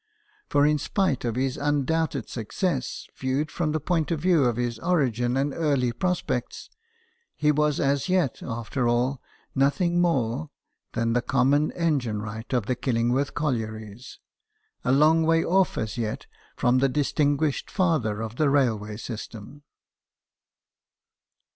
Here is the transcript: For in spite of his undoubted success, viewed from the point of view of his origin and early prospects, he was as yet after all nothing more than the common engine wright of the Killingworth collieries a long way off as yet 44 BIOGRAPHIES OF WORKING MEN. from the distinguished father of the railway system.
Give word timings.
For 0.49 0.65
in 0.65 0.79
spite 0.79 1.23
of 1.25 1.35
his 1.35 1.57
undoubted 1.57 2.27
success, 2.27 3.07
viewed 3.15 3.51
from 3.51 3.71
the 3.71 3.79
point 3.79 4.09
of 4.09 4.19
view 4.19 4.45
of 4.45 4.55
his 4.57 4.79
origin 4.79 5.37
and 5.37 5.53
early 5.53 5.91
prospects, 5.91 6.71
he 7.35 7.51
was 7.51 7.79
as 7.79 8.09
yet 8.09 8.41
after 8.41 8.87
all 8.87 9.21
nothing 9.53 10.01
more 10.01 10.49
than 10.93 11.13
the 11.13 11.21
common 11.21 11.71
engine 11.73 12.19
wright 12.19 12.51
of 12.51 12.65
the 12.65 12.75
Killingworth 12.75 13.35
collieries 13.35 14.17
a 14.83 14.91
long 14.91 15.21
way 15.23 15.45
off 15.45 15.77
as 15.77 15.99
yet 15.99 16.25
44 16.55 16.55
BIOGRAPHIES 16.55 16.57
OF 16.57 16.65
WORKING 16.65 16.71
MEN. 16.71 16.79
from 16.79 16.79
the 16.79 16.99
distinguished 17.37 17.69
father 17.69 18.21
of 18.23 18.37
the 18.37 18.49
railway 18.49 18.97
system. 18.97 19.61